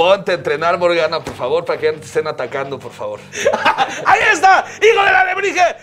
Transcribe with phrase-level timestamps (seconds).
[0.00, 3.20] ponte a entrenar, Morgana, por favor, para que ya no te estén atacando, por favor.
[4.06, 4.64] ¡Ahí está!
[4.80, 5.76] ¡Hijo de la alebrije!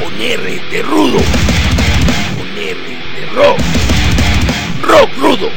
[0.00, 1.18] Con R de rudo.
[2.38, 3.58] Con R de rock.
[4.82, 5.50] Rock rudo.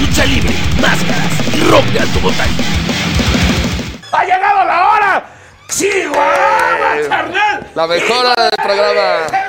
[0.00, 2.50] Lucha libre, máscaras y rock de alto voltaje.
[4.12, 5.24] ¡Ha llegado la hora!
[5.70, 7.66] ¡Chihuahua, carnal!
[7.74, 9.47] La mejora del programa.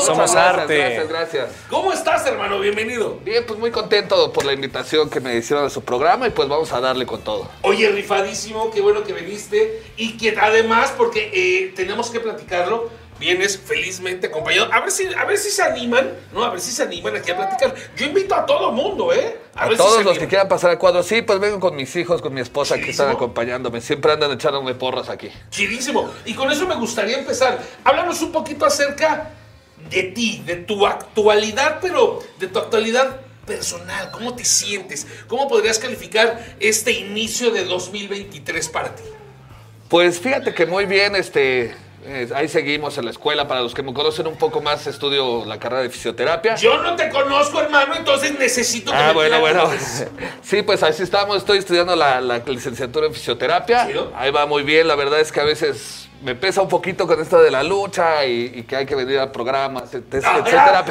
[0.00, 0.76] Somos gracias, arte.
[0.76, 1.50] Gracias, gracias.
[1.70, 2.60] ¿Cómo estás, hermano?
[2.60, 3.18] Bienvenido.
[3.24, 6.48] Bien, pues muy contento por la invitación que me hicieron a su programa y pues
[6.48, 7.48] vamos a darle con todo.
[7.62, 9.82] Oye, rifadísimo, qué bueno que viniste.
[9.96, 14.72] Y que además, porque eh, tenemos que platicarlo, vienes felizmente acompañado.
[14.72, 16.44] A ver si, a ver si se animan, ¿no?
[16.44, 17.74] A ver si se animan aquí a platicar.
[17.96, 19.38] Yo invito a todo mundo, ¿eh?
[19.54, 21.74] A, ver si todos se los que quieran pasar al cuadro, sí, pues vengo con
[21.74, 23.80] mis hijos, con mi esposa que están acompañándome.
[23.80, 25.30] Siempre andan echándome porras aquí.
[25.50, 26.10] Chidísimo.
[26.24, 27.58] Y con eso me gustaría empezar.
[27.84, 29.30] Háblanos un poquito acerca
[29.90, 34.10] de ti, de tu actualidad, pero de tu actualidad personal.
[34.10, 35.06] ¿Cómo te sientes?
[35.28, 39.02] ¿Cómo podrías calificar este inicio de 2023 para ti?
[39.88, 41.72] Pues fíjate que muy bien, este,
[42.04, 43.46] eh, ahí seguimos en la escuela.
[43.46, 46.56] Para los que me conocen un poco más, estudio la carrera de fisioterapia.
[46.56, 49.70] Yo no te conozco, hermano, entonces necesito que Ah, me bueno, bueno.
[50.42, 51.36] Sí, pues así estamos.
[51.36, 53.86] Estoy estudiando la, la licenciatura en fisioterapia.
[53.86, 54.12] Chido.
[54.16, 54.88] Ahí va muy bien.
[54.88, 58.24] La verdad es que a veces me pesa un poquito con esto de la lucha
[58.24, 60.84] y, y que hay que venir al programa, et- et- Ah, etcétera.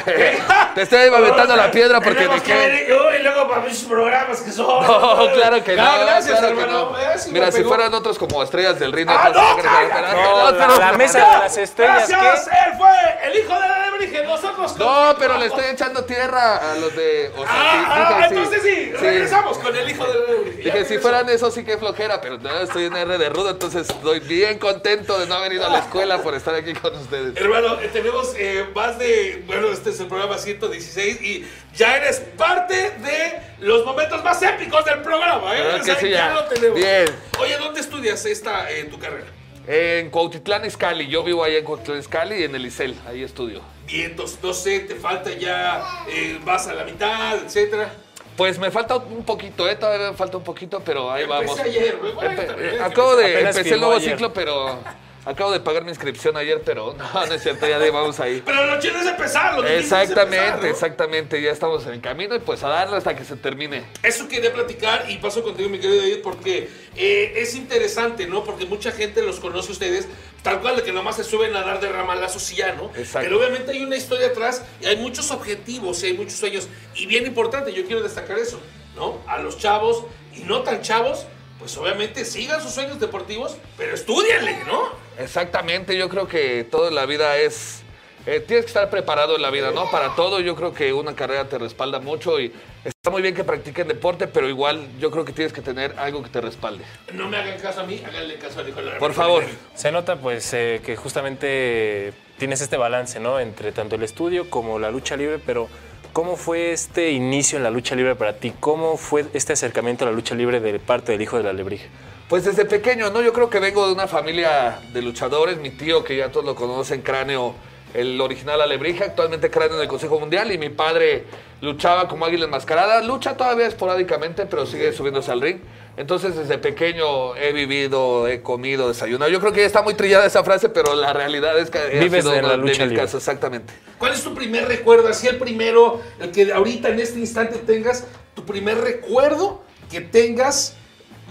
[0.74, 4.50] Te estoy aventando la piedra porque me que venir- Uy, luego para mis programas que
[4.50, 4.82] son.
[4.82, 5.82] No, claro que no.
[5.82, 6.90] Ah, gracias, claro que hermano.
[6.92, 6.98] no.
[6.98, 10.52] Eh, me Mira, si fueran otros como estrellas del ring, Ah, no.
[10.52, 12.70] No, la- la mesa de las estrellas, Gracias, ¿qué?
[12.70, 12.88] él fue
[13.24, 14.24] el hijo de la alebrije.
[14.24, 14.76] Nosotros.
[14.78, 17.30] No, pero le estoy echando tierra a los de.
[17.36, 20.62] O sea, Ah, sí, ah, dije, entonces sí, regresamos con el hijo de la alebrije.
[20.62, 23.50] Ya Dije, si fueran eso sí que flojera, pero no, estoy en R de rudo,
[23.50, 26.94] entonces estoy bien contento de no haber ido a la escuela por estar aquí con
[26.96, 27.36] ustedes.
[27.36, 29.42] Hermano, eh, tenemos eh, más de.
[29.46, 34.84] Bueno, este es el programa 116 y ya eres parte de los momentos más épicos
[34.84, 35.62] del programa, ¿eh?
[35.62, 36.30] ¿Verdad O que sea, sí, ya?
[36.34, 36.76] lo tenemos.
[36.78, 37.06] Bien.
[37.38, 39.26] Oye, ¿dónde estudias esta eh, tu carrera?
[39.66, 43.60] En Cuautitlán Izcalli, yo vivo ahí en Cuautitlán Izcalli y en el ICEL, ahí estudio.
[43.86, 47.92] Bien, entonces, no sé, te falta ya, eh, vas a la mitad, etcétera.
[48.36, 49.74] Pues me falta un poquito, ¿eh?
[49.76, 51.60] Todavía me falta un poquito, pero ahí Empecé vamos.
[51.60, 52.12] ayer, güey.
[52.12, 54.10] Bueno, Empe- también, acabo de, empecé el nuevo ayer.
[54.12, 54.78] ciclo, pero
[55.26, 58.42] acabo de pagar mi inscripción ayer, pero no, no es cierto, ya vamos ahí.
[58.46, 60.66] Pero lo chido es empezar, lo Exactamente, empezar, ¿no?
[60.68, 63.84] exactamente, ya estamos en el camino y pues a darle hasta que se termine.
[64.02, 68.44] Eso quería platicar y paso contigo, mi querido David, porque eh, es interesante, ¿no?
[68.44, 70.08] Porque mucha gente los conoce a ustedes,
[70.42, 72.92] tal cual, de que nomás se suben a dar de ramalazos y ya, ¿no?
[72.96, 73.20] Exacto.
[73.28, 76.68] Pero obviamente hay una historia atrás y hay muchos objetivos y hay muchos sueños.
[76.94, 78.60] Y bien importante, yo quiero destacar eso,
[78.94, 79.18] ¿no?
[79.26, 80.04] A los chavos
[80.34, 81.26] y no tan chavos,
[81.58, 85.05] pues obviamente sigan sus sueños deportivos, pero estudianle, ¿no?
[85.18, 87.82] Exactamente, yo creo que toda la vida es...
[88.26, 89.90] eh, tienes que estar preparado en la vida, ¿no?
[89.90, 92.52] Para todo, yo creo que una carrera te respalda mucho y
[92.84, 96.22] está muy bien que practiquen deporte, pero igual yo creo que tienes que tener algo
[96.22, 96.84] que te respalde.
[97.12, 99.44] No me hagan caso a mí, háganle caso al hijo de la Por favor.
[99.74, 103.40] Se nota pues eh, que justamente tienes este balance, ¿no?
[103.40, 105.68] Entre tanto el estudio como la lucha libre, pero
[106.12, 108.52] ¿cómo fue este inicio en la lucha libre para ti?
[108.58, 111.88] ¿Cómo fue este acercamiento a la lucha libre de parte del hijo de la alebrije?
[112.28, 113.22] Pues desde pequeño, ¿no?
[113.22, 115.58] Yo creo que vengo de una familia de luchadores.
[115.58, 117.54] Mi tío, que ya todos lo conocen, Cráneo,
[117.94, 120.50] el original Alebrije, actualmente Cráneo del Consejo Mundial.
[120.50, 121.24] Y mi padre
[121.60, 123.00] luchaba como águila enmascarada.
[123.00, 125.58] Lucha todavía esporádicamente, pero sigue subiéndose al ring.
[125.96, 129.30] Entonces, desde pequeño he vivido, he comido, desayunado.
[129.30, 131.86] Yo creo que ya está muy trillada esa frase, pero la realidad es que ha
[131.86, 133.02] Vives sido de la lucha libre.
[133.02, 133.72] casos, exactamente.
[133.98, 135.06] ¿Cuál es tu primer recuerdo?
[135.08, 138.04] Así el primero, el que ahorita en este instante tengas,
[138.34, 140.76] tu primer recuerdo que tengas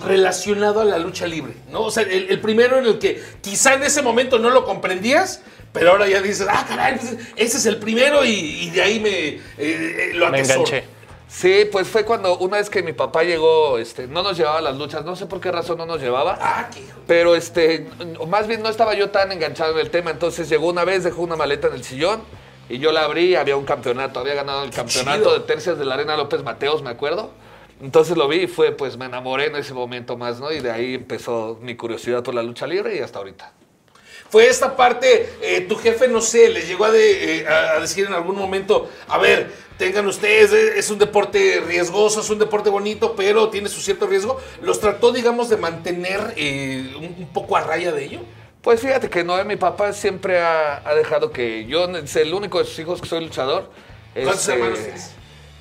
[0.04, 1.82] relacionado a la lucha libre, ¿no?
[1.84, 5.42] O sea, el, el primero en el que quizá en ese momento no lo comprendías,
[5.72, 9.00] pero ahora ya dices, ah, caray, pues, ese es el primero y, y de ahí
[9.00, 10.60] me eh, eh, lo Me atesoro.
[10.68, 10.96] enganché.
[11.28, 14.62] Sí, pues fue cuando una vez que mi papá llegó, este, no nos llevaba a
[14.62, 16.38] las luchas, no sé por qué razón no nos llevaba.
[16.40, 17.00] Ah, qué hijo.
[17.08, 17.88] Pero este,
[18.20, 21.04] o más bien no estaba yo tan enganchado en el tema, entonces llegó una vez,
[21.04, 22.22] dejó una maleta en el sillón
[22.70, 25.34] y yo la abrí, había un campeonato, había ganado el campeonato chido.
[25.34, 27.32] de tercias de la Arena López Mateos, me acuerdo.
[27.82, 30.52] Entonces lo vi y fue, pues me enamoré en ese momento más, ¿no?
[30.52, 33.52] Y de ahí empezó mi curiosidad por la lucha libre y hasta ahorita.
[34.30, 38.06] Fue esta parte, eh, tu jefe, no sé, les llegó a, de- eh, a- decir
[38.08, 42.70] en algún momento, a ver, tengan ustedes, eh, es un deporte riesgoso, es un deporte
[42.70, 44.40] bonito, pero tiene su cierto riesgo.
[44.62, 48.20] ¿Los trató, digamos, de mantener eh, un, un poco a raya de ello?
[48.62, 52.58] Pues fíjate que no, mi papá siempre ha, ha dejado que yo, es el único
[52.60, 53.70] de sus hijos que soy luchador.
[54.14, 55.12] ¿Cuántos Este, hermanos tienes?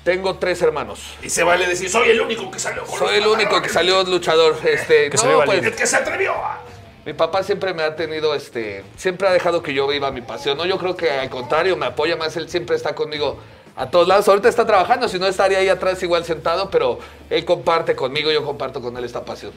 [0.05, 1.15] Tengo tres hermanos.
[1.23, 3.73] Y se vale decir, soy el único que salió con Soy el único que pantalones".
[3.73, 4.55] salió luchador.
[4.63, 5.63] Este, Que no, pues.
[5.65, 6.31] El que se atrevió.
[6.33, 6.61] a-
[7.05, 10.57] Mi papá siempre me ha tenido, este, siempre ha dejado que yo viva mi pasión.
[10.57, 13.39] No, yo creo que al contrario, me apoya más, él siempre está conmigo
[13.75, 14.27] a todos lados.
[14.27, 16.99] Ahorita está trabajando, si no estaría ahí atrás igual sentado, pero
[17.29, 19.51] él comparte conmigo, yo comparto con él esta pasión.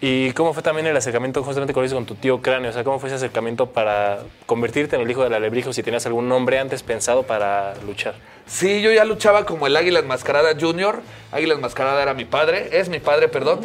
[0.00, 2.70] ¿Y cómo fue también el acercamiento justamente con, eso, con tu tío Cráneo?
[2.70, 5.72] O sea, ¿cómo fue ese acercamiento para convertirte en el hijo de la Alebrije o
[5.72, 8.14] si tenías algún nombre antes pensado para luchar?
[8.46, 11.00] Sí, yo ya luchaba como el Águila Enmascarada Junior.
[11.32, 13.60] Águila Enmascarada era mi padre, es mi padre, perdón.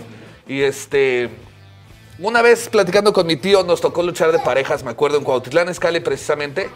[0.47, 1.29] Y este,
[2.19, 5.69] una vez platicando con mi tío, nos tocó luchar de parejas, me acuerdo, en Cuautitlán
[5.69, 6.69] Escali precisamente.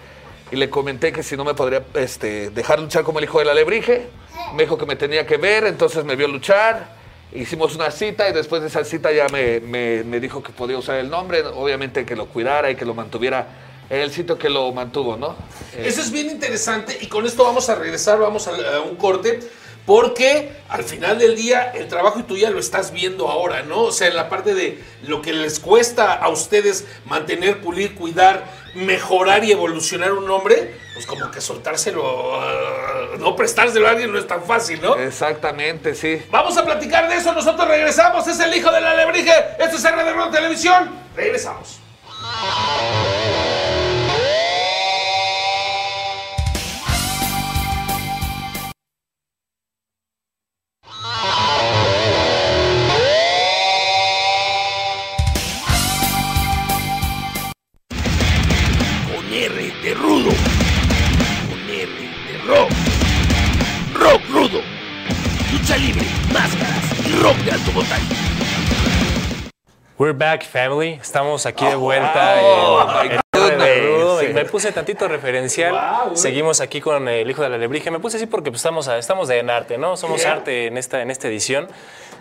[0.52, 3.50] Y le comenté que si no me podría este, dejar luchar como el hijo del
[3.50, 4.08] alebrije.
[4.56, 6.96] Me dijo que me tenía que ver, entonces me vio luchar.
[7.34, 10.78] Hicimos una cita y después de esa cita ya me, me- me dijo que podía
[10.78, 11.44] usar el nombre.
[11.46, 13.48] Obviamente que lo cuidara y que lo mantuviera
[13.90, 15.36] en el sitio que lo mantuvo, ¿no?
[15.78, 19.40] Eso es bien interesante y con esto vamos a regresar, vamos a, a un corte,
[19.86, 23.84] porque al final del día el trabajo y tú ya lo estás viendo ahora, ¿no?
[23.84, 28.44] O sea, en la parte de lo que les cuesta a ustedes mantener, pulir, cuidar,
[28.78, 34.20] mejorar y evolucionar un hombre, pues como que soltárselo, ah, no prestárselo a alguien no
[34.20, 34.96] es tan fácil, ¿no?
[34.96, 36.22] Exactamente, sí.
[36.30, 40.04] Vamos a platicar de eso, nosotros regresamos, es el hijo del alebrije, esto es R
[40.04, 41.80] de Ron Televisión, regresamos.
[70.58, 71.00] Family.
[71.02, 73.62] Estamos aquí de vuelta Oh, en, my en goodness.
[73.62, 74.20] R de Rudo.
[74.20, 74.26] Sí.
[74.26, 75.72] Y Me puse tantito referencial.
[75.74, 76.16] Wow.
[76.16, 77.92] Seguimos aquí con el hijo de la alebrije.
[77.92, 79.98] Me puse así porque pues, estamos, a- estamos en arte, ¿no?
[79.98, 80.34] Somos Yeah.
[80.34, 81.68] arte en esta, en esta edición.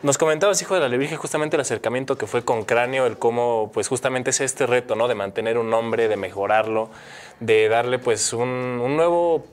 [0.03, 3.71] Nos comentabas, hijo de la alebrije, justamente el acercamiento que fue con Cráneo, el cómo,
[3.73, 5.09] pues justamente es este reto, ¿no?
[5.09, 6.91] De mantener un nombre, de mejorarlo,
[7.41, 9.47] de darle, pues, un, un nuevo,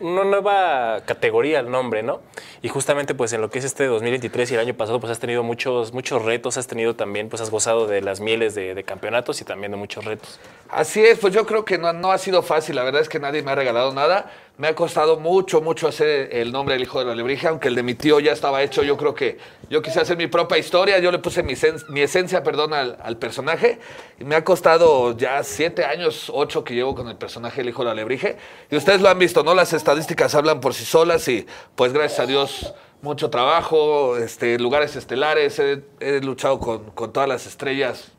[0.00, 2.22] una nueva categoría al nombre, ¿no?
[2.62, 5.18] Y justamente, pues, en lo que es este 2023 y el año pasado, pues, has
[5.20, 8.82] tenido muchos, muchos retos, has tenido también, pues, has gozado de las mieles de, de
[8.84, 10.40] campeonatos y también de muchos retos.
[10.72, 13.18] Así es, pues yo creo que no, no ha sido fácil, la verdad es que
[13.18, 14.30] nadie me ha regalado nada.
[14.56, 17.74] Me ha costado mucho, mucho hacer el nombre del hijo de la alebrije, aunque el
[17.74, 18.82] de mi tío ya estaba hecho.
[18.82, 19.38] Yo creo que
[19.68, 21.54] yo quise hacer mi propia historia, yo le puse mi,
[21.88, 23.80] mi esencia, perdón, al, personaje.
[24.20, 27.82] Y me ha costado ya siete años, ocho que llevo con el personaje del hijo
[27.82, 28.36] de la alebrije.
[28.70, 29.54] Y ustedes lo han visto, ¿no?
[29.54, 34.94] Las estadísticas hablan por sí solas y pues gracias a Dios mucho trabajo, este, lugares
[34.94, 38.12] estelares, he, he luchado con, con todas las estrellas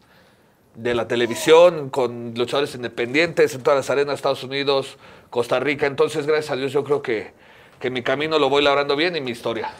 [0.75, 4.97] de la televisión, con luchadores independientes en todas las arenas Estados Unidos,
[5.29, 5.85] Costa Rica.
[5.85, 7.33] Entonces, gracias a Dios, yo creo que,
[7.79, 9.73] que mi camino lo voy labrando bien y mi historia.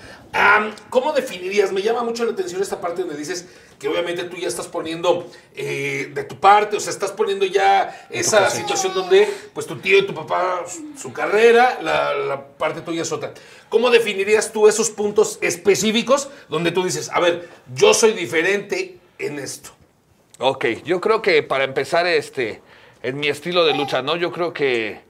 [0.90, 1.72] ¿Cómo definirías?
[1.72, 3.48] Me llama mucho la atención esta parte donde dices
[3.80, 8.08] que obviamente tú ya estás poniendo eh, de tu parte, o sea, estás poniendo ya
[8.10, 12.82] esa situación donde pues tu tío y tu papá, su, su carrera, la, la parte
[12.82, 13.34] tuya es otra.
[13.70, 19.40] ¿Cómo definirías tú esos puntos específicos donde tú dices, a ver, yo soy diferente en
[19.40, 19.72] esto?
[20.42, 22.64] Ok, yo creo que para empezar, este,
[23.04, 24.16] en mi estilo de lucha, ¿no?
[24.16, 25.02] Yo creo que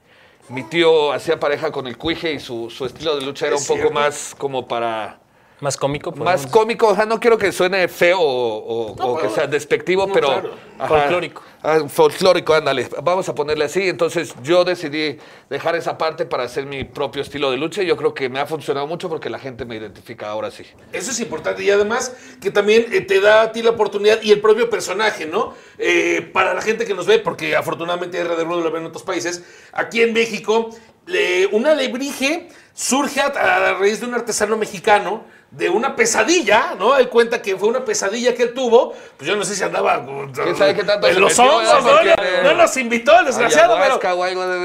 [0.50, 3.62] mi tío hacía pareja con el cuije y su, su estilo de lucha era un
[3.64, 3.94] poco cierto.
[3.94, 5.21] más como para...
[5.62, 9.18] Más cómico, Más cómico, o sea, no quiero que suene feo o, o- No, o
[9.18, 10.26] que sea despectivo, no, pero...
[10.26, 10.54] claro.
[10.76, 10.88] ajá.
[10.88, 11.42] Folclórico.
[11.62, 12.88] Ah, folclórico, ándale.
[13.04, 13.88] Vamos a ponerle así.
[13.88, 15.16] Entonces yo decidí
[15.48, 18.40] dejar esa parte para hacer mi propio estilo de lucha y yo creo que me
[18.40, 20.64] ha funcionado mucho porque la gente me identifica ahora sí.
[20.92, 24.32] Eso es importante y además que también eh, te da a ti la oportunidad y
[24.32, 25.54] el propio personaje, ¿no?
[25.78, 28.88] Eh, para la gente que nos ve, porque afortunadamente R de Rudo lo ven en
[28.88, 30.70] otros países, aquí en México,
[31.06, 36.96] le- una alebrije surge a, a raíz de un artesano mexicano, de una pesadilla, ¿no?
[36.96, 40.02] Él cuenta que fue una pesadilla que él tuvo, pues yo no sé si andaba
[40.32, 42.16] ¿Quién sabe qué tanto en se los metió, hongos, verdad?
[42.42, 42.50] ¿no?
[42.50, 44.00] No nos invitó el desgraciado, pero...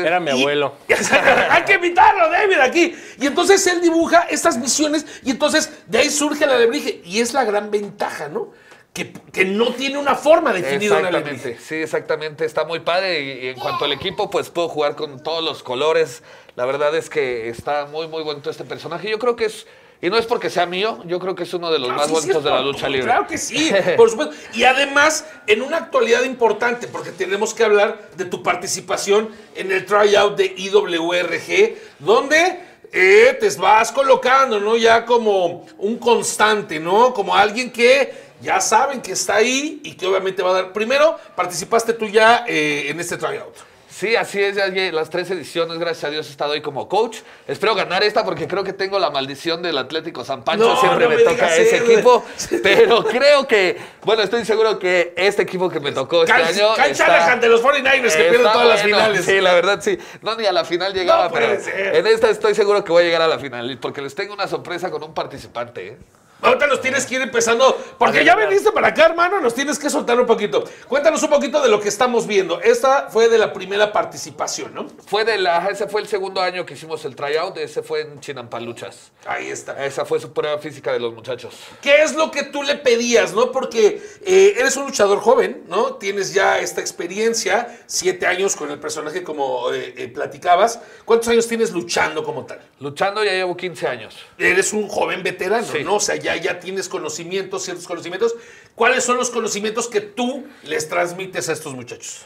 [0.05, 0.75] Era mi Y- abuelo.
[1.49, 2.95] Hay que invitarlo, David, aquí.
[3.19, 7.01] Y entonces él dibuja estas misiones y entonces de ahí surge el alebrije.
[7.03, 8.53] Y es la gran ventaja, ¿no?
[8.93, 10.97] Que, que no tiene una forma definida.
[10.99, 12.45] Exactamente, sí, exactamente.
[12.45, 15.61] Está muy padre y, y en cuanto al equipo, pues puedo jugar con todos los
[15.63, 16.23] colores.
[16.55, 19.09] La verdad es que está muy, muy bonito este personaje.
[19.09, 19.67] Yo creo que es,
[20.01, 22.07] y no es porque sea mío, yo creo que es uno de los Ah, más
[22.07, 23.05] sí, bonitos de la lucha libre.
[23.05, 24.35] Claro que sí, por supuesto.
[24.53, 29.85] Y además, en una actualidad importante, porque tenemos que hablar de tu participación en el
[29.85, 32.59] tryout de IWRG, donde
[32.91, 34.77] eh, te vas colocando, ¿no?
[34.77, 37.13] Ya como un constante, ¿no?
[37.13, 40.73] Como alguien que ya saben que está ahí y que obviamente va a dar.
[40.73, 43.55] Primero, participaste tú ya eh, en este tryout.
[43.97, 47.17] Sí, así es, ya las tres ediciones, gracias a Dios he estado ahí como coach.
[47.47, 51.05] Espero ganar esta porque creo que tengo la maldición del Atlético San Pancho, No, siempre
[51.05, 52.23] no me, me toca ese equipo,
[52.61, 57.05] pero creo que, bueno, estoy seguro que este equipo que me tocó este año está-
[57.05, 59.25] Anaheim de los 49ers que pierden todas las finales.
[59.25, 59.97] Sí, la verdad sí.
[60.21, 61.95] No, ni a la final llegaba, No puede pero ser.
[61.95, 64.47] en esta estoy seguro que voy a llegar a la final porque les tengo una
[64.47, 65.87] sorpresa con un participante.
[65.87, 65.97] ¿eh?
[66.41, 69.89] Ahorita nos tienes que ir empezando, porque ya veniste para acá, hermano, nos tienes que
[69.89, 70.63] soltar un poquito.
[70.87, 72.61] Cuéntanos un poquito de lo que estamos viendo.
[72.61, 74.87] Esta fue de la primera participación, ¿no?
[75.07, 78.19] Fue de la, ese fue el segundo año que hicimos el tryout, ese fue en
[78.19, 79.11] Chinampaluchas.
[79.25, 79.83] Ahí está.
[79.85, 81.55] Esa fue su prueba física de los muchachos.
[81.81, 83.51] ¿Qué es lo que tú le pedías, no?
[83.51, 85.95] Porque eh, eres un luchador joven, ¿no?
[85.95, 90.79] Tienes ya esta experiencia, siete años con el personaje como eh, eh, platicabas.
[91.05, 92.59] ¿Cuántos años tienes luchando como tal?
[92.79, 94.15] Luchando ya llevo 15 años.
[94.37, 95.83] Eres un joven veterano, Sí.
[95.83, 95.95] ¿no?
[95.95, 98.35] O sea, ya, ya tienes conocimientos, ciertos conocimientos.
[98.75, 102.25] ¿Cuáles son los conocimientos que tú les transmites a estos muchachos?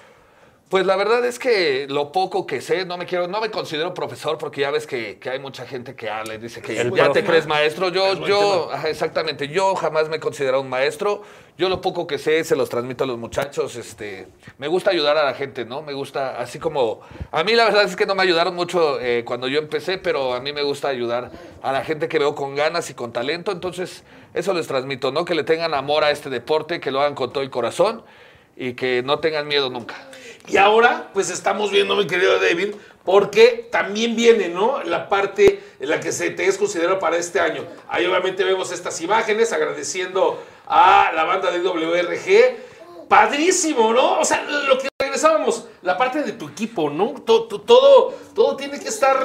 [0.71, 3.93] Pues la verdad es que lo poco que sé, no me quiero, no me considero
[3.93, 6.91] profesor porque ya ves que, que hay mucha gente que habla y dice que El
[6.95, 7.19] ya profe.
[7.19, 7.89] te crees maestro.
[7.89, 11.23] Yo, yo, ajá, exactamente, yo jamás me he considerado un maestro.
[11.57, 13.75] Yo lo poco que sé se los transmito a los muchachos.
[13.75, 15.81] Este, me gusta ayudar a la gente, ¿no?
[15.81, 17.01] Me gusta, así como
[17.33, 20.33] a mí la verdad es que no me ayudaron mucho eh, cuando yo empecé, pero
[20.33, 23.51] a mí me gusta ayudar a la gente que veo con ganas y con talento.
[23.51, 25.25] Entonces eso les transmito, ¿no?
[25.25, 28.03] Que le tengan amor a este deporte, que lo hagan con todo el corazón
[28.55, 29.95] y que no tengan miedo nunca.
[30.47, 34.83] Y ahora, pues estamos viendo, mi querido David, porque también viene, ¿no?
[34.83, 37.63] La parte en la que se te es considerado para este año.
[37.87, 43.07] Ahí obviamente vemos estas imágenes agradeciendo a la banda de WRG.
[43.07, 44.19] Padrísimo, ¿no?
[44.19, 47.11] O sea, lo que regresábamos, la parte de tu equipo, ¿no?
[47.25, 49.17] To- to- Todo, todo tiene que estar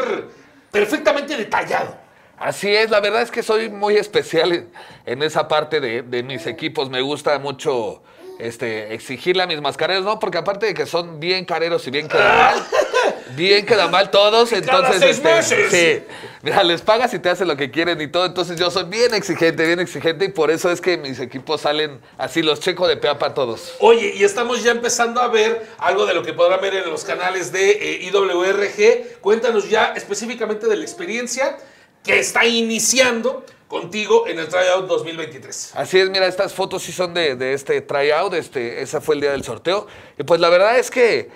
[0.70, 1.96] perfectamente detallado.
[2.38, 4.68] Así es, la verdad es que soy muy especial
[5.06, 6.90] en esa parte de, de mis equipos.
[6.90, 8.02] Me gusta mucho
[8.38, 10.18] este, exigirle a mis mascareros, ¿no?
[10.18, 12.66] Porque aparte de que son bien careros y bien quedan mal,
[13.36, 14.98] bien quedan mal todos, entonces...
[15.00, 15.70] seis este, meses.
[15.70, 18.26] Sí, mira, les pagas y te hacen lo que quieren y todo.
[18.26, 22.00] Entonces yo soy bien exigente, bien exigente y por eso es que mis equipos salen
[22.18, 23.74] así, los checo de peapa a todos.
[23.80, 27.04] Oye, y estamos ya empezando a ver algo de lo que podrán ver en los
[27.04, 29.20] canales de eh, IWRG.
[29.20, 31.56] Cuéntanos ya específicamente de la experiencia
[32.04, 35.72] que está iniciando contigo en el Tryout 2023.
[35.74, 39.32] Así es, mira, estas fotos sí son de, este tryout, este, ese fue el día
[39.32, 39.86] del sorteo.
[40.18, 41.30] Y pues la verdad es que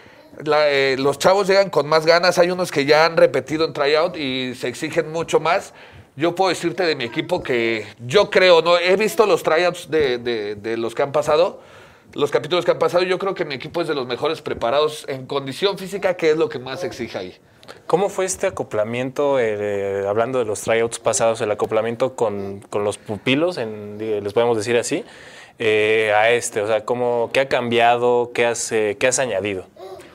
[0.44, 3.72] la, eh, los chavos llegan con más ganas, hay unos que ya han repetido en
[3.72, 5.74] tryout y se exigen mucho más.
[6.16, 10.18] Yo puedo decirte de mi equipo que yo creo, no he visto los tryouts de,
[10.18, 11.60] de- de los que han pasado,
[12.12, 15.04] los capítulos que han pasado, yo creo que mi equipo es de los mejores preparados
[15.08, 17.38] en condición física, que es lo que más exige ahí.
[17.86, 22.98] ¿Cómo fue este acoplamiento, eh, hablando de los tryouts pasados, el acoplamiento con, con los
[22.98, 25.04] pupilos, les podemos decir así,
[25.58, 26.62] eh, a este?
[26.62, 28.30] O sea, ¿cómo, ¿qué ha cambiado?
[28.32, 29.66] ¿Qué has, eh, qué has añadido?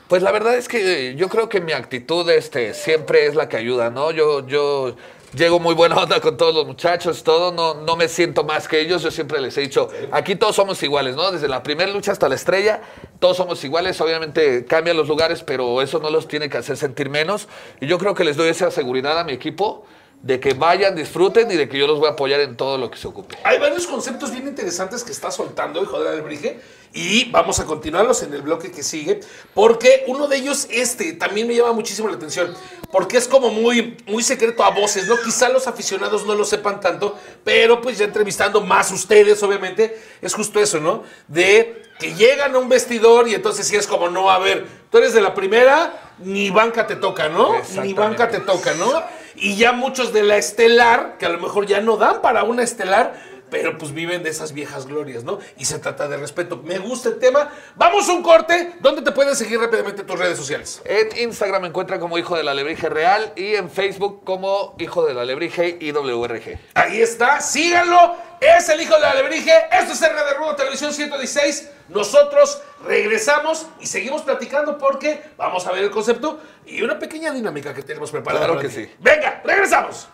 [0.08, 3.48] Pues la verdad es que eh, yo creo que mi actitud este, siempre es la
[3.48, 4.12] que ayuda, ¿no?
[4.12, 4.94] Yo, yo
[5.36, 8.80] llego muy buena onda con todos los muchachos, todo, no, no me siento más que
[8.80, 11.30] ellos, yo siempre les he dicho, aquí todos somos iguales, ¿no?
[11.30, 12.80] Desde la primera lucha hasta la estrella,
[13.18, 17.10] todos somos iguales, obviamente cambian los lugares, pero eso no los tiene que hacer sentir
[17.10, 17.48] menos.
[17.80, 19.84] Y yo creo que les doy esa seguridad a mi equipo
[20.22, 22.90] de que vayan, disfruten y de que yo los voy a apoyar en todo lo
[22.90, 23.36] que se ocupe.
[23.44, 26.60] Hay varios conceptos bien interesantes que está soltando hijo de Alebrije
[26.92, 29.20] y vamos a continuarlos en el bloque que sigue
[29.54, 32.54] porque uno de ellos este también me llama muchísimo la atención
[32.90, 35.16] porque es como muy muy secreto a voces, ¿no?
[35.22, 40.34] Quizá los aficionados no lo sepan tanto, pero pues ya entrevistando más ustedes obviamente es
[40.34, 41.02] justo eso, ¿no?
[41.28, 44.98] De que llegan a un vestidor y entonces sí es como no, a ver, tú
[44.98, 47.54] eres de la primera, ni banca te toca, ¿no?
[47.82, 48.92] Ni banca te toca, ¿no?
[49.36, 52.62] Y ya muchos de la estelar, que a lo mejor ya no dan para una
[52.62, 53.14] estelar,
[53.50, 55.38] pero pues viven de esas viejas glorias, ¿no?
[55.56, 56.58] Y se trata de respeto.
[56.64, 57.50] Me gusta el tema.
[57.76, 58.74] Vamos a un corte.
[58.80, 60.82] ¿Dónde te pueden seguir rápidamente tus redes sociales?
[60.84, 65.06] En Instagram me encuentran como Hijo de la Alebrije Real y en Facebook como Hijo
[65.06, 66.58] de la Alebrije IWRG.
[66.74, 68.16] Ahí está, síganlo.
[68.40, 69.52] Es el hijo de la alebrije.
[69.70, 71.70] Esto es R de Rudo Televisión 116.
[71.88, 77.72] Nosotros regresamos y seguimos platicando porque vamos a ver el concepto y una pequeña dinámica
[77.72, 78.46] que tenemos preparada.
[78.46, 78.90] Claro que sí.
[78.98, 80.08] Venga, regresamos.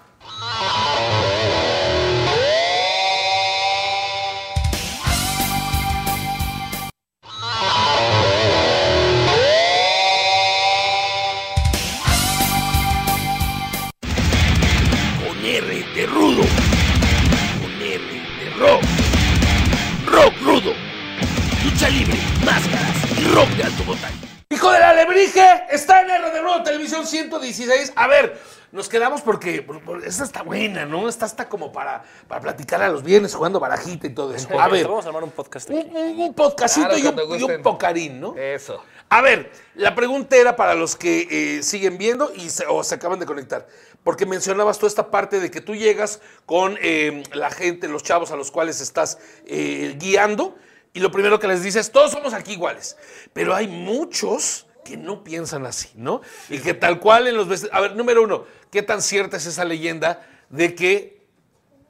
[27.04, 27.92] Televisión 116.
[27.96, 28.40] A ver,
[28.72, 31.08] nos quedamos porque, por- por- esta está buena, ¿no?
[31.08, 34.48] Esta está como para, para platicar a los viernes jugando barajita y todo eso.
[34.58, 35.78] A ver, Vamos a armar un podcast aquí.
[35.94, 38.34] un, podcastito Claro, y, un, y pocarín, ¿no?
[38.36, 38.82] Eso.
[39.08, 41.28] A ver, la pregunta era para los que
[41.58, 43.66] eh, siguen viendo y se, o se acaban de conectar.
[44.04, 48.30] Porque mencionabas tú esta parte de que tú llegas con eh, la gente, los chavos
[48.30, 50.56] a los cuales estás eh, guiando
[50.94, 52.96] y lo primero que les dices, todos somos aquí iguales.
[53.34, 56.20] Pero hay muchos que no piensan así, ¿no?
[56.48, 57.68] Y que tal cual en los...
[57.72, 61.22] A ver, número uno, ¿qué tan cierta es esa leyenda de que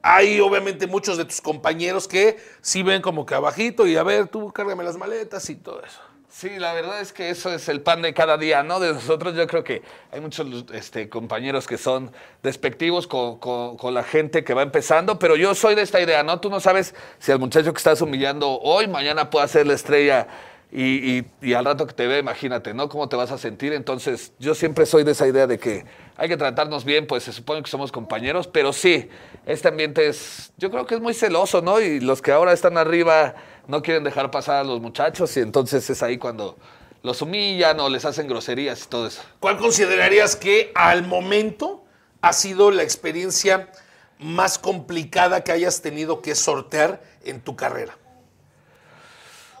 [0.01, 4.27] hay obviamente muchos de tus compañeros que sí ven como que abajito y a ver,
[4.27, 5.99] tú cárgame las maletas y todo eso?
[6.29, 8.79] Sí, la verdad es que eso es el pan de cada día, ¿no?
[8.79, 13.93] De nosotros yo creo que hay muchos este, compañeros que son despectivos con, con- con
[13.93, 16.39] la gente que va empezando, pero yo soy de esta idea, ¿no?
[16.39, 20.27] Tú no sabes si al muchacho que estás humillando hoy, mañana puede ser la estrella
[20.75, 22.89] y, y- y al rato que te ve, imagínate, ¿no?
[22.89, 23.73] ¿Cómo te vas a sentir?
[23.73, 25.85] Entonces yo siempre soy de esa idea de que
[26.17, 29.07] hay que tratarnos bien, pues se supone que somos compañeros, pero sí,
[29.45, 31.79] este ambiente es, yo creo que es muy celoso, ¿no?
[31.79, 33.35] Y los que ahora están arriba
[33.67, 36.57] no quieren dejar pasar a los muchachos y entonces es ahí cuando
[37.03, 39.21] los humillan o les hacen groserías y todo eso.
[39.39, 41.83] ¿Cuál considerarías que al momento
[42.21, 43.69] ha sido la experiencia
[44.17, 47.95] más complicada que hayas tenido que sortear en tu carrera?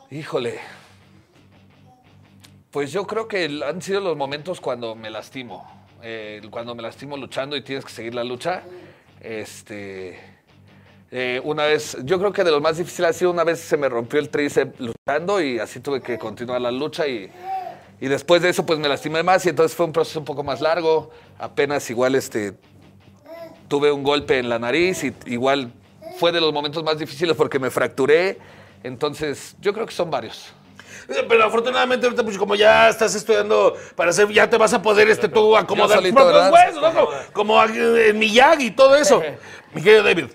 [0.09, 0.59] Híjole.
[2.73, 5.63] Pues yo creo que han sido los momentos cuando me lastimo.
[6.01, 8.63] Eh, cuando me lastimo luchando y tienes que seguir la lucha.
[9.21, 10.19] Este.
[11.11, 13.77] eh, una vez, yo creo que de los más difíciles ha sido una vez se
[13.77, 17.29] me rompió el tríceps luchando y así tuve que continuar la lucha y,
[18.01, 20.43] y después de eso pues me lastimé más y entonces fue un proceso un poco
[20.43, 21.11] más largo.
[21.37, 22.55] Apenas igual este
[23.67, 25.71] tuve un golpe en la nariz y igual
[26.17, 28.39] fue de los momentos más difíciles porque me fracturé.
[28.81, 30.51] Entonces, yo creo que son varios.
[31.07, 35.09] Pero afortunadamente ahorita pues como ya estás estudiando para hacer, ya te vas a poder
[35.09, 36.93] este tú acomodar tus propios huesos, ¿no?
[36.93, 39.21] Como, como en Miyagi y todo eso.
[39.73, 40.25] Mi querido David.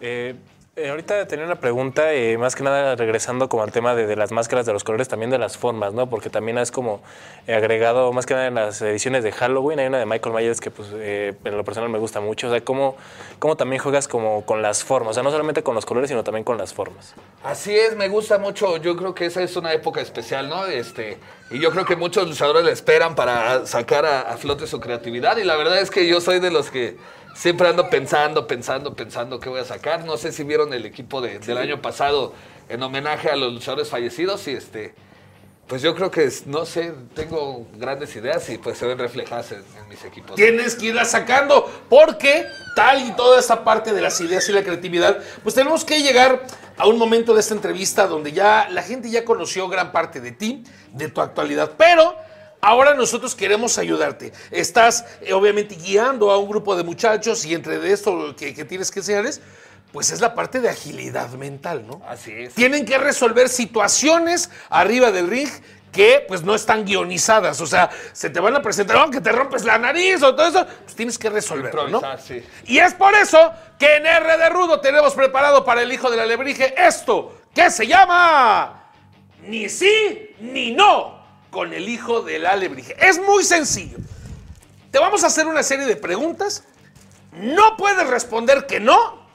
[0.00, 0.34] Eh,
[0.80, 4.32] eh, ahorita tenía una pregunta, eh, más que nada regresando como al tema de, las
[4.32, 6.08] máscaras, de los colores, también de las formas, ¿no?
[6.08, 7.02] Porque también es como
[7.46, 10.60] eh, agregado, más que nada en las ediciones de Halloween, hay una de Michael Myers
[10.60, 12.96] que pues en lo personal me gusta mucho, o sea, cómo,
[13.38, 16.24] cómo también juegas como con las formas, o sea, no solamente con los colores, sino
[16.24, 17.14] también con las formas.
[17.44, 18.76] Así es, me gusta mucho.
[18.78, 20.66] Yo creo que esa es una época especial, ¿no?
[20.66, 21.18] Este,
[21.50, 25.36] y yo creo que muchos luchadores le esperan para sacar a flote su creatividad.
[25.36, 26.96] Y la verdad es que yo soy de los que
[27.34, 30.04] siempre ando pensando, pensando, pensando qué voy a sacar.
[30.04, 32.32] No sé si vieron el equipo de- del año pasado
[32.68, 34.46] en homenaje a los luchadores fallecidos.
[34.48, 34.94] Y este,
[35.66, 39.58] pues yo creo que, no sé, tengo grandes ideas y pues se ven reflejadas en,
[39.78, 40.34] en mis equipos.
[40.36, 44.62] Tienes que irla sacando porque tal y toda esta parte de las ideas y la
[44.62, 46.42] creatividad, pues tenemos que llegar
[46.76, 50.32] a un momento de esta entrevista donde ya la gente ya conoció gran parte de
[50.32, 52.16] ti, de tu actualidad, pero
[52.60, 54.32] ahora nosotros queremos ayudarte.
[54.50, 58.64] Estás eh, obviamente guiando a un grupo de muchachos y entre de esto que, que
[58.64, 59.40] tienes que enseñarles,
[59.92, 62.00] pues es la parte de agilidad mental, ¿no?
[62.06, 62.54] Así es.
[62.54, 65.48] tienen que resolver situaciones arriba del ring
[65.90, 69.64] que pues no están guionizadas, o sea, se te van a presentar, aunque te rompes
[69.64, 72.00] la nariz o todo eso, pues tienes que resolverlo, ¿no?
[72.24, 72.44] Sí.
[72.66, 76.20] Y es por eso que en R de Rudo tenemos preparado para el hijo del
[76.20, 78.92] alebrije esto, que se llama
[79.42, 81.19] Ni sí ni no
[81.50, 82.96] con el hijo del alebrije.
[82.98, 83.98] Es muy sencillo.
[84.90, 86.64] Te vamos a hacer una serie de preguntas.
[87.32, 89.26] No puedes responder que no,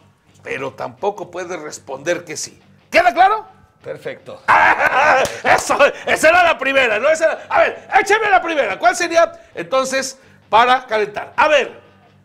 [0.44, 2.62] pero tampoco puedes responder que sí.
[2.90, 3.48] ¿Queda claro?
[3.84, 4.42] Perfecto.
[4.48, 5.24] ¡Ah!
[5.44, 7.08] Eso, esa era la primera, ¿no?
[7.10, 8.80] Esa era- a ver, écheme la primera.
[8.80, 10.18] ¿Cuál sería entonces
[10.50, 11.34] para calentar?
[11.38, 11.80] A ver,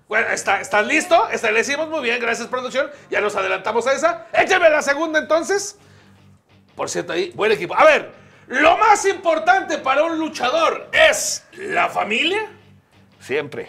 [0.09, 1.29] bueno, ¿está, ¿estás listo?
[1.29, 2.91] Está, le decimos muy bien, gracias producción.
[3.11, 4.27] Ya nos adelantamos a esa.
[4.33, 5.77] Écheme la segunda entonces.
[6.75, 7.77] Por cierto, ahí, buen equipo.
[7.77, 8.11] A ver,
[8.51, 12.47] lo más importante para un luchador es la familia.
[13.21, 13.69] Siempre.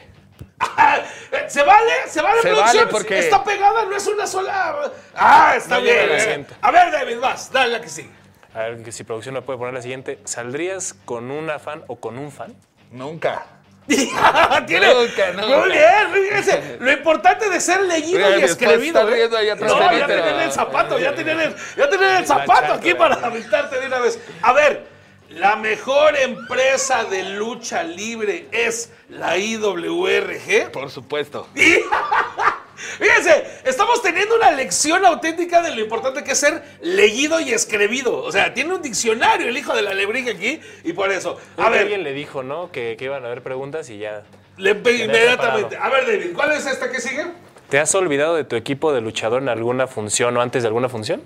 [1.48, 1.92] ¿Se vale?
[2.08, 2.78] ¿Se vale, Se producción?
[2.84, 4.92] vale porque- Está pegada, no es una sola.
[5.16, 6.48] Ah, está No bien.
[6.62, 8.12] A ver, David, vas, dale la que sigue.
[8.54, 12.00] A ver, que si producción me puede poner la siguiente, ¿saldrías con una fan o
[12.00, 12.54] con un fan?
[12.92, 13.46] Nunca.
[14.68, 15.58] Tiene- Nunca, nunca.
[15.58, 16.78] Muy bien, fíjense.
[16.80, 19.08] Lo importante de ser leído y escribido.
[19.10, 19.14] ¿eh?
[19.16, 22.74] riendo ahí atrás no, ya tienen el zapato, ya tienen el, ya tienen el zapato
[22.74, 24.20] aquí para aventarte de una vez.
[24.42, 24.86] A ver,
[25.30, 30.72] la mejor empresa de lucha libre es la IWRG.
[30.72, 31.48] Por supuesto.
[33.00, 38.18] Fíjense, estamos teniendo una lección auténtica de lo importante que es ser leído y escribido.
[38.24, 41.40] O sea, tiene un diccionario el hijo de la lebrija aquí y por eso.
[41.58, 42.72] A ver, alguien le dijo, ¿no?
[42.72, 44.24] Que, que iban a haber preguntas y ya.
[44.58, 45.78] le inmediatamente.
[45.78, 47.26] A ver, David, ¿cuál es esta que sigue?
[47.70, 50.90] ¿Te has olvidado de tu equipo de luchador en alguna función o antes de alguna
[50.90, 51.22] función?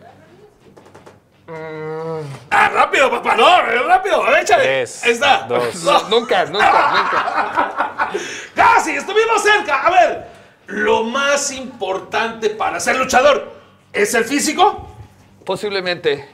[2.50, 4.64] Ah, rápido, papá, no, rápido, a ver, échale.
[4.64, 5.46] Tres, Ahí está.
[5.48, 5.84] dos.
[5.84, 6.10] No.
[6.10, 8.12] nunca, nunca, nunca.
[8.56, 9.86] casi, estuvimos cerca.
[9.86, 10.28] A ver,
[10.68, 13.52] lo más importante para ser luchador
[13.94, 14.90] es el físico.
[15.46, 16.28] Posiblemente,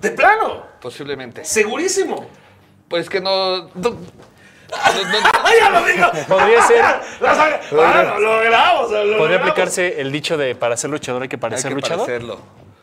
[0.00, 1.44] De plano, posiblemente.
[1.44, 2.26] segurísimo.
[2.88, 3.56] Pues que no.
[3.56, 3.98] no- no- no-
[5.44, 6.06] ¡Ay, ya lo digo!
[6.28, 6.84] Podría ser-
[7.22, 11.40] Ah, lo logramos, lo Podría aplicarse el dicho de para ser luchador hay que hay
[11.40, 12.06] parecer que luchador.
[12.06, 12.38] parecerlo.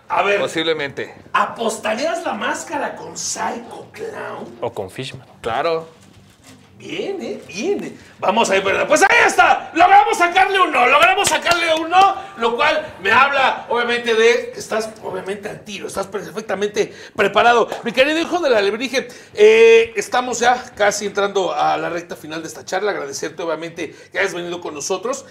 [0.09, 1.15] A ver, Posiblemente.
[1.31, 4.57] ¿apostarías la máscara con Psycho Clown?
[4.59, 5.25] O con Fishman.
[5.41, 5.87] Claro.
[6.81, 7.93] Viene, viene.
[8.17, 8.87] Vamos a ver, ¿verdad?
[8.87, 9.69] Pues ahí está.
[9.75, 15.47] Logramos sacarle uno, logramos sacarle uno, lo cual me habla, obviamente, de que estás, obviamente,
[15.47, 17.69] al tiro, estás perfectamente preparado.
[17.83, 22.41] Mi querido hijo de la alebrije, eh, estamos ya casi entrando a la recta final
[22.41, 22.89] de esta charla.
[22.89, 25.25] Agradecerte, obviamente, que hayas venido con nosotros.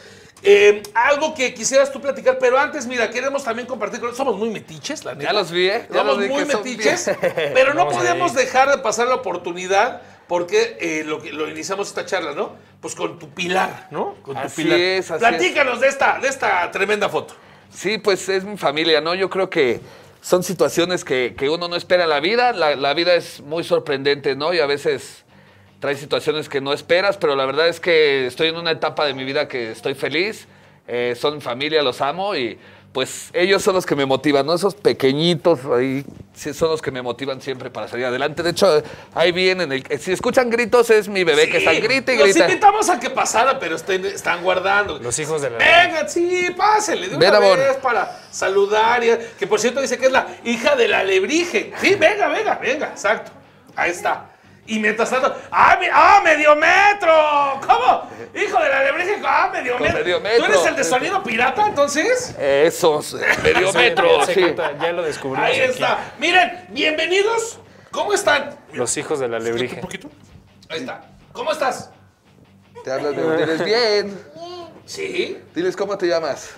[0.45, 4.51] Eh, algo que quisieras tú platicar, pero antes, mira, queremos también compartir con Somos muy
[4.51, 5.33] metiches, la neta.
[5.33, 5.89] Ya los vi, ¿eh?
[5.91, 7.51] Ya Somos los vi muy metiches, bien.
[7.55, 12.35] pero no podemos dejar de pasar la oportunidad porque eh, lo, lo iniciamos esta charla,
[12.37, 12.53] ¿no?
[12.81, 14.15] Pues con tu pilar, ¿no?
[14.23, 14.79] Con tu Así pilar.
[14.79, 17.35] es, así Platícanos de esta, de esta tremenda foto.
[17.69, 19.17] Sí, pues es mi familia, ¿no?
[19.17, 19.81] Yo creo que
[20.23, 22.53] son situaciones que, que uno no espera en la vida.
[22.53, 24.55] La, la vida es muy sorprendente, ¿no?
[24.55, 25.25] Y a veces
[25.81, 29.15] trae situaciones que no esperas, pero la verdad es que estoy en una etapa de
[29.15, 30.47] mi vida que estoy feliz.
[30.87, 32.57] Eh, son mi familia, los amo y
[32.93, 34.55] pues ellos son los que me motivan, ¿no?
[34.55, 38.43] Esos pequeñitos ahí son los que me motivan siempre para salir adelante.
[38.43, 38.83] De hecho,
[39.15, 39.71] ahí vienen.
[39.73, 42.47] El, si escuchan gritos, es mi bebé que está grita y Los grita.
[42.49, 44.99] invitamos a que pasara, pero estén- están guardando.
[44.99, 47.59] Los hijos de la Venga, sí, pásele de una Ven, amor.
[47.59, 49.05] vez para saludar.
[49.05, 51.73] y- que por cierto dice que es la hija del alebrije.
[51.81, 53.33] Sí, venga, venga, venga, exacto.
[53.77, 54.30] Ahí está.
[54.71, 57.61] Y mientras tanto, ¡ah, mi- ah medio metro!
[57.67, 58.09] ¿Cómo?
[58.35, 60.21] Hijo del alebrije, ¡ah, medio metro!
[60.21, 62.37] medio ¿Tú eres el de sonido pirata, entonces?
[62.39, 64.55] Esos, medio Sí, metro, sí.
[64.81, 65.49] ya lo descubrimos.
[65.51, 65.73] Ahí aquí.
[65.73, 66.13] está.
[66.19, 67.59] Miren, bienvenidos.
[67.91, 68.57] ¿Cómo están?
[68.73, 69.77] Los hijos de la Un alebrije.
[69.81, 70.09] poquito.
[70.69, 71.01] Ahí está.
[71.33, 71.91] ¿Cómo estás?
[72.85, 74.25] Te hablas de diles bien.
[74.87, 75.37] Sí.
[75.53, 76.51] Diles cómo te llamas.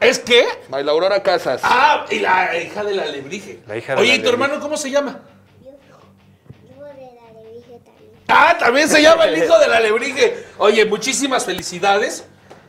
[0.00, 0.46] ¿Es qué?
[0.68, 1.62] Mayla Aurora Casas.
[1.64, 3.60] Ah, y la hija del alebrije.
[3.66, 4.44] La hija de Oye, la ¿y tu alebrije.
[4.44, 5.20] hermano cómo se llama?
[5.62, 8.12] Hijo de la alebrije también.
[8.28, 10.46] Ah, también se llama el hijo del alebrije.
[10.58, 12.24] Oye, muchísimas felicidades.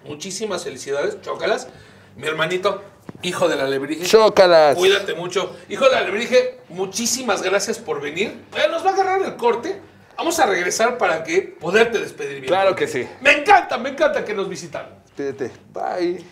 [0.06, 1.22] Muchísimas felicidades.
[1.22, 1.68] Chócalas.
[2.16, 2.84] Mi hermanito,
[3.22, 4.06] hijo del alebrije.
[4.06, 4.76] Chócalas.
[4.76, 5.56] Cuídate mucho.
[5.70, 8.44] Hijo del alebrije, muchísimas gracias por venir.
[8.56, 9.80] Eh, nos va a agarrar el corte.
[10.18, 12.48] Vamos a regresar para que poderte despedir bien.
[12.48, 13.08] Claro que sí.
[13.22, 14.90] Me encanta, me encanta que nos visitaron.
[15.16, 15.52] Pídete.
[15.74, 16.26] Bye.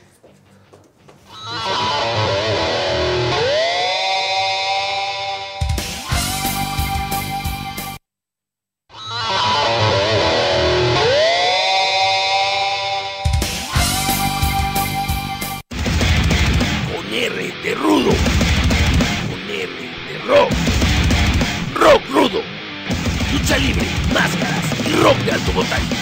[17.17, 18.09] R de rudo.
[18.09, 20.51] Con R de rock.
[21.73, 22.41] Rock rudo.
[23.31, 25.95] Lucha libre, máscaras y rock de alto voltaje.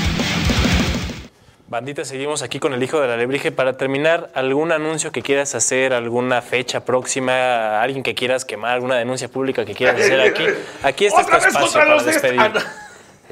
[1.67, 3.51] Bandita, seguimos aquí con el hijo de la alebrije.
[3.51, 8.95] Para terminar, ¿algún anuncio que quieras hacer, alguna fecha próxima, alguien que quieras quemar, alguna
[8.95, 10.45] denuncia pública que quieras hacer aquí?
[10.81, 12.41] Aquí está Otra este vez espacio contra para los despedir.
[12.41, 12.82] Ah.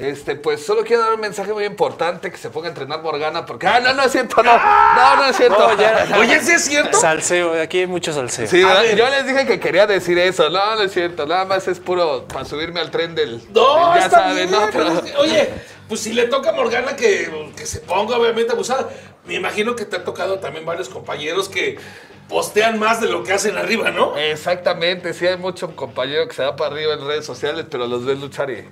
[0.02, 3.46] Este, pues solo quiero dar un mensaje muy importante que se ponga a entrenar Morgana
[3.46, 3.68] porque.
[3.68, 4.52] Ah, no, no es cierto, no.
[4.52, 5.56] No, no es cierto.
[5.56, 6.08] No, ya.
[6.18, 6.98] Oye, ¿sí es cierto?
[6.98, 8.46] Salseo, aquí hay mucho salseo.
[8.46, 10.50] Yo les dije que quería decir eso.
[10.50, 11.24] No, no es cierto.
[11.24, 13.40] Nada más es puro para subirme al tren del.
[13.52, 14.68] No, del ya saben, ¿no?
[14.72, 15.50] pero oye,
[15.88, 18.88] pues si le toca a Morgana que, que se ponga obviamente abusada.
[19.24, 21.78] Me imagino que te ha tocado también varios compañeros que
[22.28, 24.16] postean más de lo que hacen arriba, ¿no?
[24.16, 28.04] Exactamente, sí hay mucho compañero que se va para arriba en redes sociales, pero los
[28.04, 28.68] ves luchar y.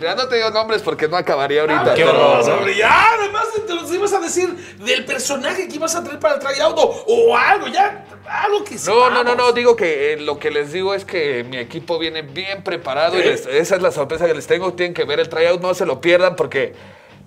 [0.00, 1.94] Mira, no te digo nombres porque no acabaría ahorita.
[1.94, 2.54] qué pero- horror, ¿no?
[2.56, 6.34] Hombre, ya, además te los ibas a decir del personaje que ibas a traer para
[6.36, 9.54] el tryout o, o algo, ya, algo que No, no, no, no, sepamos.
[9.54, 13.22] digo que eh, lo que les digo es que mi equipo viene bien preparado y
[13.22, 14.72] les- esa es la sorpresa que les tengo.
[14.72, 16.74] Tienen que ver el tryout, no se lo pierdan porque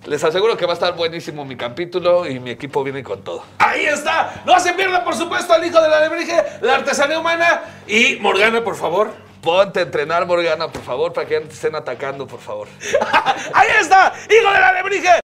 [0.06, 3.44] les aseguro que va a estar buenísimo mi capítulo y mi equipo viene con todo.
[3.58, 4.42] Ahí está.
[4.44, 8.62] No se pierdan, por supuesto, al hijo de la alebrije, la artesanía humana y Morgana,
[8.64, 9.10] por favor.
[9.44, 12.66] Ponte a entrenar, Morgana, por favor, para que no te estén atacando, por favor.
[13.52, 15.23] Ahí está, hijo de la alebrije.